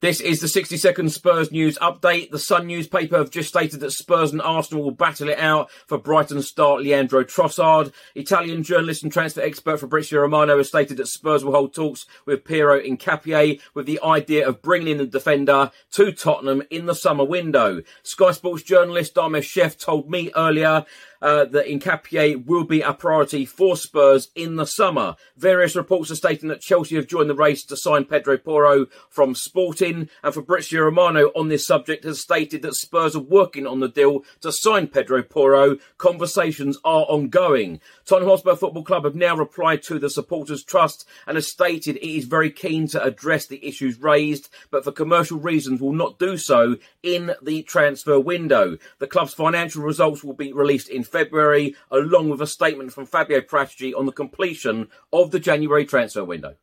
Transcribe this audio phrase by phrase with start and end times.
[0.00, 2.30] This is the 60 second Spurs news update.
[2.30, 5.98] The Sun newspaper have just stated that Spurs and Arsenal will battle it out for
[5.98, 7.92] Brighton star Leandro Trossard.
[8.14, 12.44] Italian journalist and transfer expert Fabrizio Romano has stated that Spurs will hold talks with
[12.44, 17.24] Piero Hincapié with the idea of bringing in the defender to Tottenham in the summer
[17.24, 17.82] window.
[18.04, 20.86] Sky Sports journalist Dharmesh Sheth told me earlier
[21.20, 25.16] uh, that Hincapié will be a priority for Spurs in the summer.
[25.36, 29.34] Various reports are stating that Chelsea have joined the race to sign Pedro Porro from
[29.34, 33.88] Sporting, and Fabrizio Romano on this subject has stated that Spurs are working on the
[33.88, 35.76] deal to sign Pedro Porro.
[35.96, 37.80] Conversations are ongoing.
[38.04, 42.08] Tottenham Hotspur Football Club have now replied to the Supporters Trust and has stated it
[42.08, 46.36] is very keen to address the issues raised, but for commercial reasons will not do
[46.36, 48.78] so in the transfer window.
[48.98, 53.40] The club's financial results will be released in February, along with a statement from Fabio
[53.40, 56.56] Paratici on the completion of the January transfer window.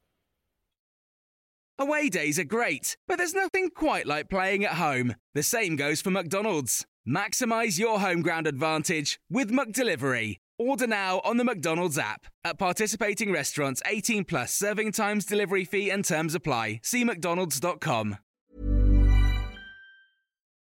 [1.78, 5.16] Away days are great, but there's nothing quite like playing at home.
[5.33, 6.85] The same goes for McDonald's.
[7.07, 10.38] Maximize your home ground advantage with McDelivery.
[10.57, 12.27] Order now on the McDonald's app.
[12.45, 16.79] At participating restaurants, 18 plus serving times, delivery fee, and terms apply.
[16.81, 18.17] See McDonald's.com.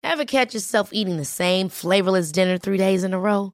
[0.04, 3.54] Ever catch yourself eating the same flavorless dinner three days in a row?